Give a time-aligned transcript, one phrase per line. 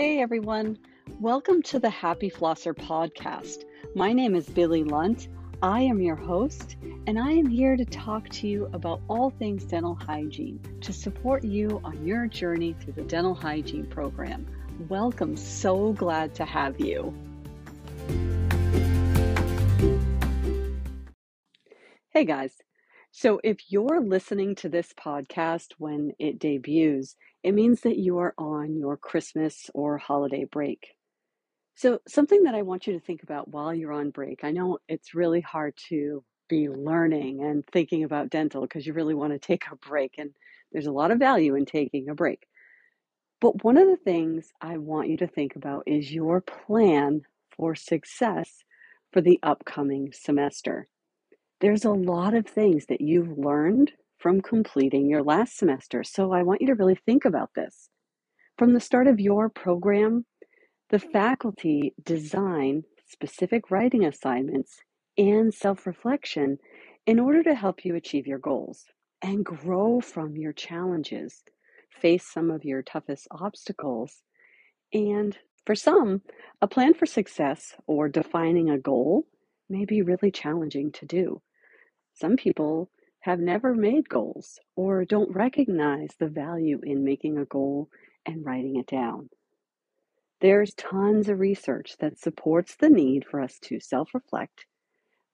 [0.00, 0.78] Hey everyone,
[1.20, 3.64] welcome to the Happy Flosser podcast.
[3.94, 5.28] My name is Billie Lunt.
[5.60, 6.76] I am your host,
[7.06, 11.44] and I am here to talk to you about all things dental hygiene to support
[11.44, 14.46] you on your journey through the dental hygiene program.
[14.88, 17.14] Welcome, so glad to have you.
[22.08, 22.54] Hey guys,
[23.12, 28.34] so if you're listening to this podcast when it debuts, it means that you are
[28.38, 30.94] on your Christmas or holiday break.
[31.74, 34.78] So, something that I want you to think about while you're on break, I know
[34.88, 39.38] it's really hard to be learning and thinking about dental because you really want to
[39.38, 40.30] take a break, and
[40.72, 42.46] there's a lot of value in taking a break.
[43.40, 47.22] But one of the things I want you to think about is your plan
[47.56, 48.64] for success
[49.12, 50.88] for the upcoming semester.
[51.60, 56.02] There's a lot of things that you've learned from completing your last semester.
[56.02, 57.90] So I want you to really think about this.
[58.56, 60.24] From the start of your program,
[60.88, 64.78] the faculty design specific writing assignments
[65.18, 66.58] and self reflection
[67.06, 68.86] in order to help you achieve your goals
[69.20, 71.42] and grow from your challenges,
[71.90, 74.22] face some of your toughest obstacles,
[74.94, 76.22] and for some,
[76.62, 79.26] a plan for success or defining a goal
[79.68, 81.42] may be really challenging to do.
[82.20, 82.90] Some people
[83.20, 87.88] have never made goals or don't recognize the value in making a goal
[88.26, 89.30] and writing it down.
[90.40, 94.66] There's tons of research that supports the need for us to self reflect,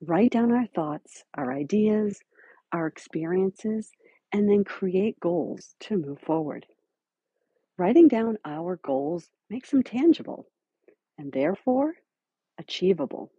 [0.00, 2.20] write down our thoughts, our ideas,
[2.72, 3.90] our experiences,
[4.32, 6.66] and then create goals to move forward.
[7.76, 10.46] Writing down our goals makes them tangible
[11.18, 11.94] and therefore
[12.58, 13.32] achievable.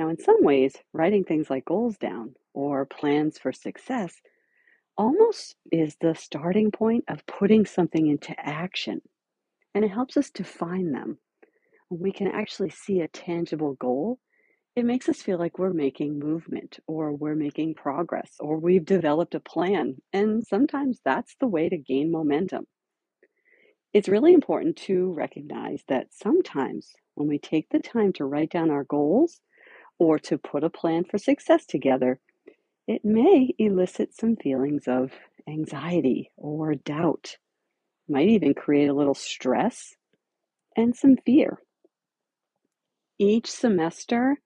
[0.00, 4.22] Now, in some ways, writing things like goals down or plans for success
[4.96, 9.02] almost is the starting point of putting something into action.
[9.74, 11.18] And it helps us define them.
[11.90, 14.18] When we can actually see a tangible goal,
[14.74, 19.34] it makes us feel like we're making movement or we're making progress or we've developed
[19.34, 19.96] a plan.
[20.14, 22.66] And sometimes that's the way to gain momentum.
[23.92, 28.70] It's really important to recognize that sometimes when we take the time to write down
[28.70, 29.42] our goals,
[30.00, 32.18] or to put a plan for success together,
[32.88, 35.12] it may elicit some feelings of
[35.46, 37.36] anxiety or doubt.
[38.08, 39.94] Might even create a little stress
[40.74, 41.58] and some fear.
[43.18, 44.40] Each semester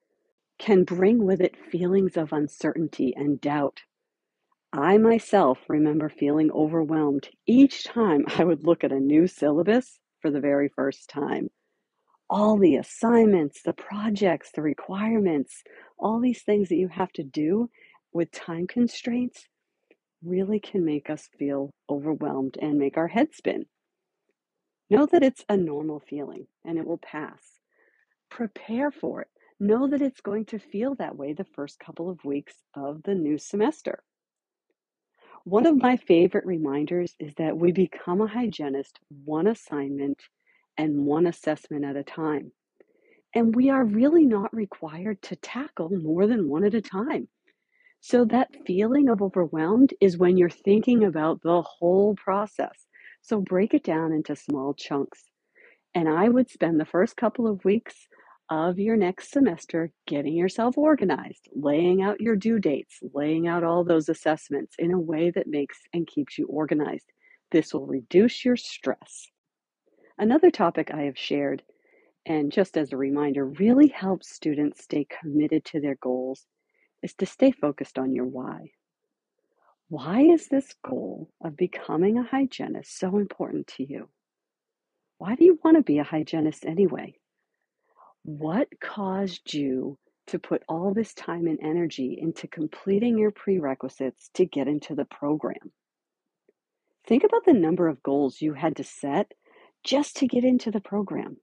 [0.59, 3.82] can bring with it feelings of uncertainty and doubt.
[4.72, 10.32] I myself remember feeling overwhelmed each time I would look at a new syllabus for
[10.32, 11.50] the very first time
[12.34, 15.62] all the assignments, the projects, the requirements,
[16.00, 17.71] all these things that you have to do
[18.12, 19.47] with time constraints
[20.21, 23.65] really can make us feel overwhelmed and make our head spin.
[24.91, 27.41] Know that it's a normal feeling and it will pass.
[28.33, 29.28] Prepare for it.
[29.61, 33.15] Know that it's going to feel that way the first couple of weeks of the
[33.15, 34.03] new semester.
[35.44, 40.21] One of my favorite reminders is that we become a hygienist one assignment
[40.77, 42.53] and one assessment at a time.
[43.35, 47.29] And we are really not required to tackle more than one at a time.
[48.01, 52.87] So, that feeling of overwhelmed is when you're thinking about the whole process.
[53.23, 55.25] So, break it down into small chunks.
[55.95, 58.09] And I would spend the first couple of weeks
[58.51, 63.85] of your next semester getting yourself organized, laying out your due dates, laying out all
[63.85, 67.11] those assessments in a way that makes and keeps you organized.
[67.53, 69.31] This will reduce your stress.
[70.16, 71.62] Another topic I have shared,
[72.25, 76.47] and just as a reminder, really helps students stay committed to their goals,
[77.02, 78.70] is to stay focused on your why.
[79.88, 84.08] Why is this goal of becoming a hygienist so important to you?
[85.19, 87.19] Why do you want to be a hygienist anyway?
[88.22, 89.98] What caused you
[90.28, 95.04] to put all this time and energy into completing your prerequisites to get into the
[95.04, 95.72] program?
[97.06, 99.34] Think about the number of goals you had to set
[99.84, 101.36] just to get into the program,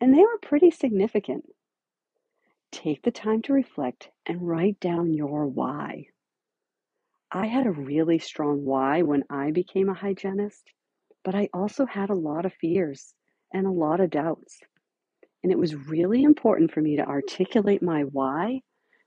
[0.00, 1.44] and they were pretty significant.
[2.70, 6.06] Take the time to reflect and write down your why.
[7.32, 10.70] I had a really strong why when I became a hygienist,
[11.24, 13.12] but I also had a lot of fears
[13.52, 14.60] and a lot of doubts.
[15.42, 18.60] And it was really important for me to articulate my why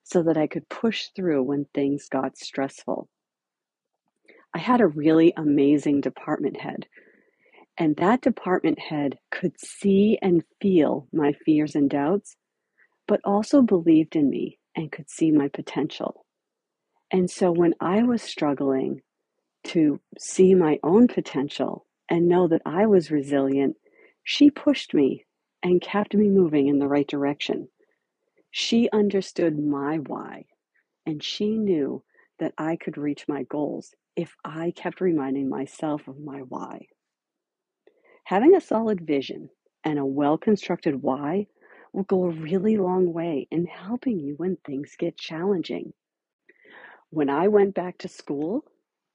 [0.03, 3.07] so that I could push through when things got stressful.
[4.53, 6.87] I had a really amazing department head
[7.77, 12.37] and that department head could see and feel my fears and doubts,
[13.07, 16.25] but also believed in me and could see my potential.
[17.11, 19.01] And so when I was struggling
[19.65, 23.77] to see my own potential and know that I was resilient,
[24.23, 25.25] She pushed me
[25.63, 27.69] and kept me moving in the right direction.
[28.51, 30.45] She understood my why,
[31.05, 32.03] and she knew
[32.39, 36.87] that I could reach my goals if I kept reminding myself of my why.
[38.25, 39.49] Having a solid vision
[39.83, 41.47] and a well constructed why
[41.91, 45.93] will go a really long way in helping you when things get challenging.
[47.09, 48.63] When I went back to school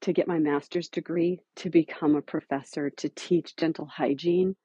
[0.01, 4.55] to get my master's degree to become a professor to teach dental hygiene,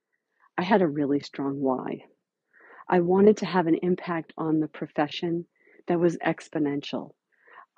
[0.58, 2.05] I had a really strong why.
[2.87, 5.47] I wanted to have an impact on the profession
[5.88, 7.12] that was exponential.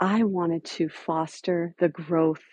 [0.01, 2.45] I wanted to foster the growth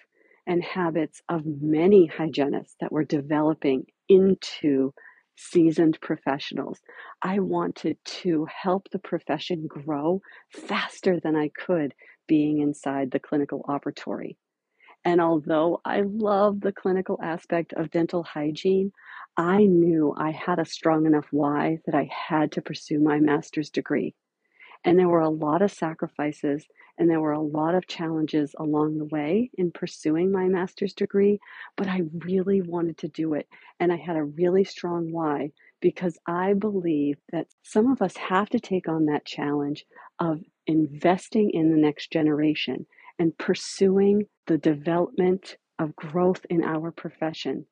[0.45, 4.94] and habits of many hygienists that were developing into
[5.35, 6.79] seasoned professionals.
[7.21, 11.94] I wanted to help the profession grow faster than I could
[12.27, 14.38] being inside the clinical operatory.
[15.05, 18.91] And although I love the clinical aspect of dental hygiene,
[19.35, 23.69] I knew I had a strong enough why that I had to pursue my master's
[23.69, 24.15] degree.
[24.85, 26.65] And there were a lot of sacrifices
[26.98, 31.40] and there were a lot of challenges along the way in pursuing my master's degree,
[31.75, 33.48] but I really wanted to do it.
[33.80, 35.51] And I had a really strong why
[35.81, 39.86] because I believe that some of us have to take on that challenge
[40.19, 42.86] of investing in the next generation
[43.19, 47.66] and pursuing the development of growth in our profession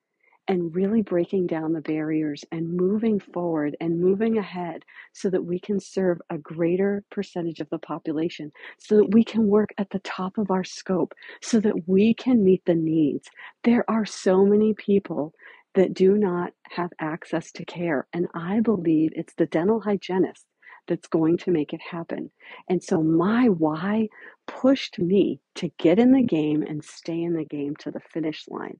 [0.47, 4.83] and really breaking down the barriers and moving forward and moving ahead
[5.13, 9.47] so that we can serve a greater percentage of the population, so that we can
[9.47, 13.29] work at the top of our scope, so that we can meet the needs.
[13.63, 15.33] There are so many people
[15.75, 20.45] that do not have access to care, and I believe it's the dental hygienist
[20.87, 22.31] that's going to make it happen.
[22.67, 24.09] And so my why
[24.47, 28.45] pushed me to get in the game and stay in the game to the finish
[28.49, 28.79] line.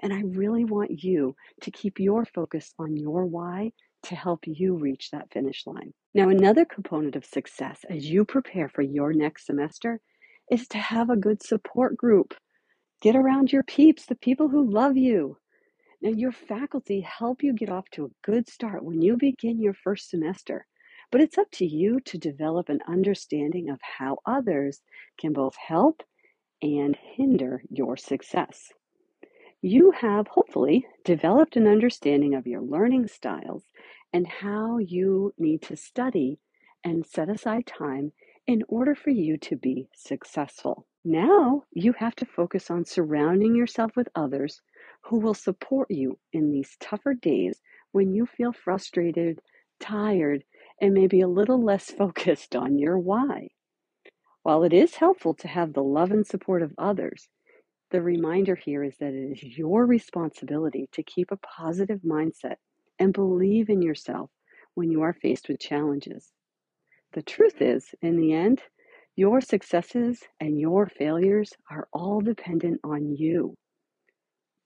[0.00, 3.72] And I really want you to keep your focus on your why
[4.04, 5.92] to help you reach that finish line.
[6.14, 10.00] Now, another component of success as you prepare for your next semester
[10.50, 12.34] is to have a good support group.
[13.02, 15.36] Get around your peeps, the people who love you.
[16.00, 19.74] Now, your faculty help you get off to a good start when you begin your
[19.74, 20.66] first semester.
[21.10, 24.80] But it's up to you to develop an understanding of how others
[25.18, 26.02] can both help
[26.62, 28.70] and hinder your success
[29.62, 33.64] you have hopefully developed an understanding of your learning styles
[34.12, 36.38] and how you need to study
[36.84, 38.12] and set aside time
[38.46, 40.86] in order for you to be successful.
[41.04, 44.60] Now you have to focus on surrounding yourself with others
[45.02, 47.60] who will support you in these tougher days
[47.92, 49.40] when you feel frustrated,
[49.80, 50.44] tired,
[50.80, 53.48] and maybe a little less focused on your why.
[54.44, 57.28] While it is helpful to have the love and support of others,
[57.90, 62.56] the reminder here is that it is your responsibility to keep a positive mindset
[62.98, 64.30] and believe in yourself
[64.74, 66.32] when you are faced with challenges.
[67.14, 68.60] The truth is, in the end,
[69.16, 73.56] your successes and your failures are all dependent on you.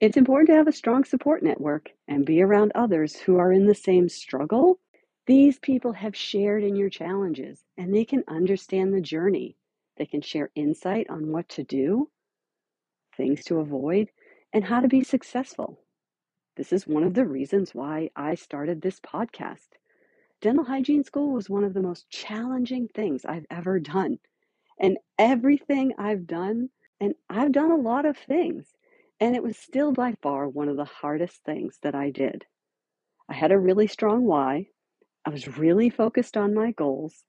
[0.01, 3.67] It's important to have a strong support network and be around others who are in
[3.67, 4.81] the same struggle.
[5.27, 9.57] These people have shared in your challenges and they can understand the journey.
[9.97, 12.09] They can share insight on what to do
[13.23, 14.09] things to avoid,
[14.53, 15.79] and how to be successful.
[16.57, 19.69] This is one of the reasons why I started this podcast.
[20.41, 24.19] Dental hygiene school was one of the most challenging things I've ever done.
[24.81, 28.67] And everything I've done, and I've done a lot of things,
[29.21, 32.45] and it was still by far one of the hardest things that I did.
[33.29, 34.67] I had a really strong why.
[35.25, 37.23] I was really focused on my goals,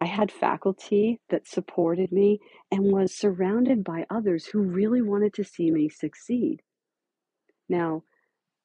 [0.00, 2.40] I had faculty that supported me
[2.70, 6.62] and was surrounded by others who really wanted to see me succeed.
[7.68, 8.04] Now,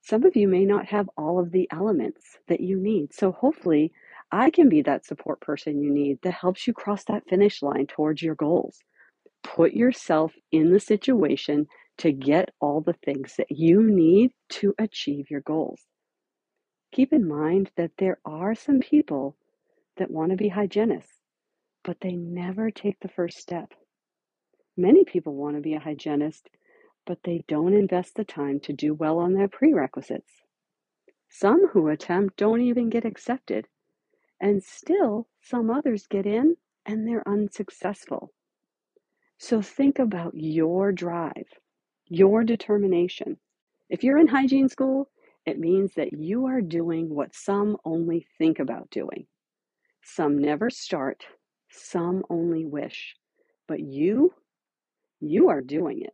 [0.02, 3.14] some of you may not have all of the elements that you need.
[3.14, 3.92] So hopefully,
[4.32, 7.88] I can be that support person you need that helps you cross that finish line
[7.88, 8.80] towards your goals.
[9.44, 15.30] Put yourself in the situation to get all the things that you need to achieve
[15.30, 15.82] your goals.
[16.92, 19.36] Keep in mind that there are some people
[19.98, 21.15] that want to be hygienists
[21.86, 23.72] but they never take the first step.
[24.76, 26.50] Many people want to be a hygienist,
[27.06, 30.32] but they don't invest the time to do well on their prerequisites.
[31.30, 33.68] Some who attempt don't even get accepted,
[34.42, 38.34] and still some others get in and they're unsuccessful.
[39.38, 41.48] So think about your drive,
[42.08, 43.38] your determination.
[43.90, 45.10] If you're in hygiene school,
[45.46, 49.28] it means that you are doing what some only think about doing.
[50.04, 51.26] Some never start
[51.72, 53.16] some only wish,
[53.68, 54.34] but you,
[55.22, 56.14] you are doing it.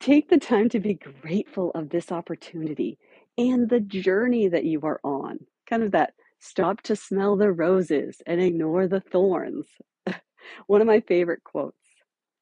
[0.00, 2.98] Take the time to be grateful of this opportunity.
[3.38, 5.38] and the journey that you are on.
[5.68, 9.66] Kind of that stop to smell the roses and ignore the thorns.
[10.66, 11.76] One of my favorite quotes.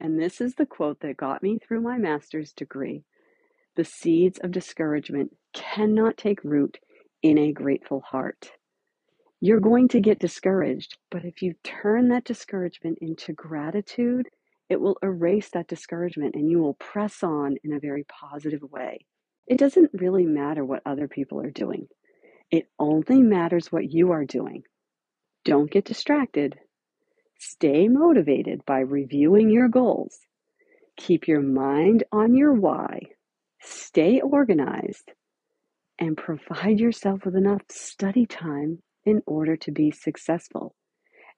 [0.01, 3.05] And this is the quote that got me through my master's degree.
[3.77, 6.79] The seeds of discouragement cannot take root
[7.23, 8.53] in a grateful heart.
[9.41, 14.29] You're going to get discouraged, but if you turn that discouragement into gratitude,
[14.69, 19.07] it will erase that discouragement and you will press on in a very positive way.
[19.47, 21.87] It doesn't really matter what other people are doing,
[22.51, 24.65] it only matters what you are doing.
[25.45, 26.59] Don't get distracted.
[27.39, 30.19] Stay motivated by reviewing your goals.
[30.97, 33.03] Keep your mind on your why.
[33.61, 35.13] Stay organized
[35.99, 40.75] and provide yourself with enough study time in order to be successful.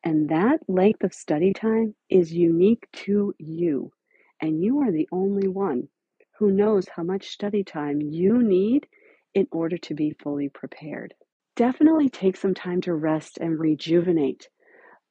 [0.02, 3.93] And that length of study time is unique to you.
[4.40, 5.88] And you are the only one
[6.38, 8.87] who knows how much study time you need
[9.35, 11.14] in order to be fully prepared.
[11.55, 14.49] Definitely take some time to rest and rejuvenate,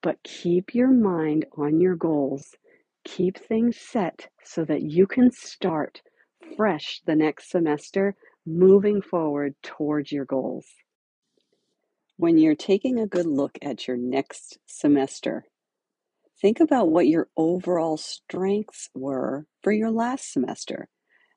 [0.01, 2.56] but keep your mind on your goals.
[3.03, 6.01] Keep things set so that you can start
[6.58, 8.15] fresh the next semester,
[8.46, 10.65] moving forward towards your goals.
[12.19, 15.45] When you're taking a good look at your next semester,
[16.41, 20.89] think about what your overall strengths were for your last semester,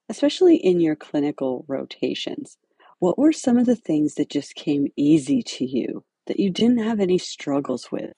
[0.09, 2.59] especially in your clinical rotations.
[2.99, 6.79] What were some of the things that just came easy to you that you didn't
[6.79, 8.15] have any struggles with?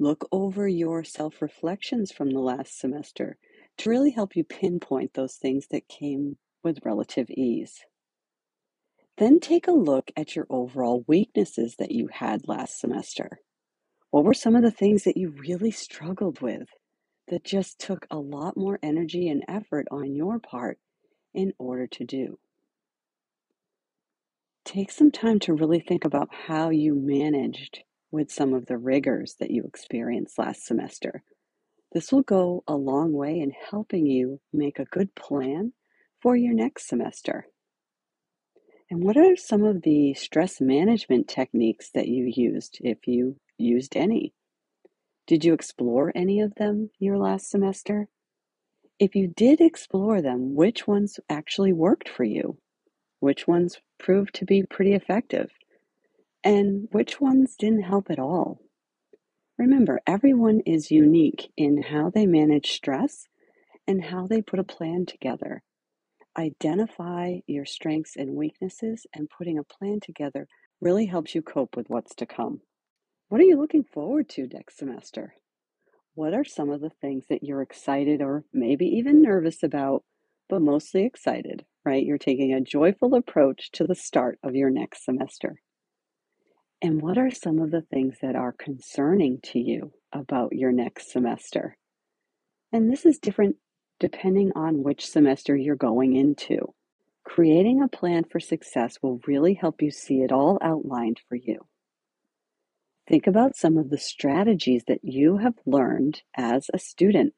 [0.00, 3.38] Look over your self reflections from the last semester
[3.78, 7.78] to really help you pinpoint those things that came with relative ease.
[9.20, 13.40] Then take a look at your overall weaknesses that you had last semester.
[14.10, 16.70] What were some of the things that you really struggled with
[17.28, 20.78] that just took a lot more energy and effort on your part
[21.34, 22.38] in order to do?
[24.64, 29.36] Take some time to really think about how you managed with some of the rigors
[29.38, 31.22] that you experienced last semester.
[31.92, 35.74] This will go a long way in helping you make a good plan
[36.22, 37.49] for your next semester.
[38.90, 43.96] And what are some of the stress management techniques that you used, if you used
[43.96, 44.34] any?
[45.28, 48.08] Did you explore any of them your last semester?
[48.98, 52.58] If you did explore them, which ones actually worked for you?
[53.20, 55.52] Which ones proved to be pretty effective?
[56.42, 58.60] And which ones didn't help at all?
[59.56, 63.28] Remember, everyone is unique in how they manage stress
[63.86, 65.62] and how they put a plan together.
[66.38, 70.46] Identify your strengths and weaknesses, and putting a plan together
[70.80, 72.60] really helps you cope with what's to come.
[73.28, 75.34] What are you looking forward to next semester?
[76.14, 80.04] What are some of the things that you're excited or maybe even nervous about,
[80.48, 82.04] but mostly excited, right?
[82.04, 85.60] You're taking a joyful approach to the start of your next semester.
[86.82, 91.10] And what are some of the things that are concerning to you about your next
[91.10, 91.76] semester?
[92.72, 93.56] And this is different
[94.00, 96.74] depending on which semester you're going into.
[97.22, 101.66] Creating a plan for success will really help you see it all outlined for you.
[103.06, 107.34] Think about some of the strategies that you have learned as a student.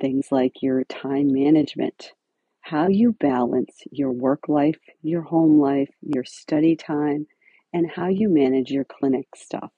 [0.00, 2.12] Things like your time management,
[2.60, 7.26] how you balance your work life, your home life, your study time,
[7.72, 9.72] and how you manage your clinic stuff.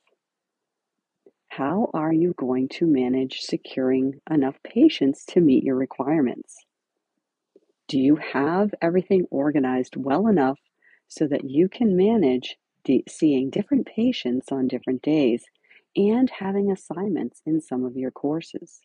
[1.55, 6.65] How are you going to manage securing enough patients to meet your requirements?
[7.89, 10.61] Do you have everything organized well enough
[11.09, 12.57] so that you can manage
[13.09, 15.45] seeing different patients on different days
[15.97, 18.81] and having assignments in some of your courses?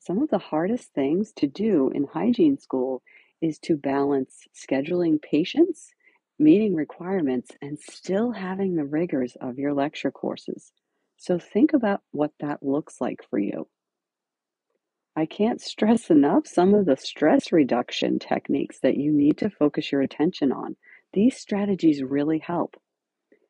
[0.00, 3.00] Some of the hardest things to do in hygiene school
[3.40, 5.94] is to balance scheduling patients,
[6.36, 10.72] meeting requirements, and still having the rigors of your lecture courses.
[11.18, 13.68] So think about what that looks like for you.
[15.16, 19.90] I can't stress enough some of the stress reduction techniques that you need to focus
[19.90, 20.76] your attention on.
[21.12, 22.76] These strategies really help.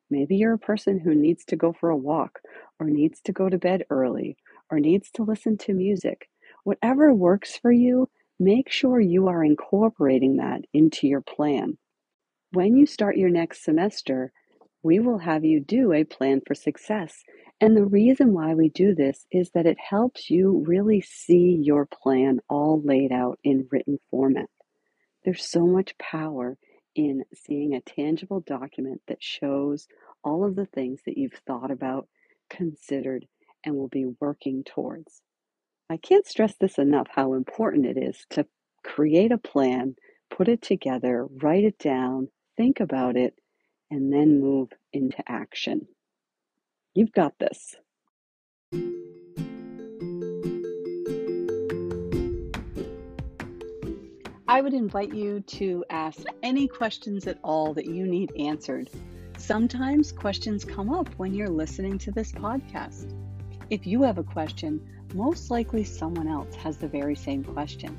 [0.09, 2.39] Maybe you're a person who needs to go for a walk,
[2.79, 4.35] or needs to go to bed early,
[4.71, 6.27] or needs to listen to music.
[6.63, 8.09] Whatever works for you,
[8.39, 11.77] make sure you are incorporating that into your plan.
[12.51, 14.31] When you start your next semester,
[14.81, 17.23] we will have you do a plan for success
[17.61, 21.85] and the reason why we do this is that it helps you really see your
[21.85, 24.49] plan all laid out in written format.
[25.25, 26.57] There's so much power
[26.95, 29.87] in seeing a tangible document that shows
[30.23, 32.07] all of the things that you've thought about,
[32.49, 33.25] considered,
[33.65, 35.21] and will be working towards.
[35.89, 38.45] I can't stress this enough how important it is to
[38.83, 39.95] create a plan,
[40.29, 43.33] put it together, write it down, think about it,
[43.91, 45.87] and then move into action.
[46.95, 47.75] You've got this.
[54.47, 58.89] I would invite you to ask any questions at all that you need answered.
[59.37, 63.13] Sometimes questions come up when you're listening to this podcast.
[63.69, 64.81] If you have a question,
[65.13, 67.95] most likely someone else has the very same question.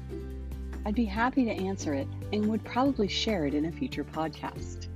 [0.84, 4.88] I'd be happy to answer it and would probably share it in a future podcast.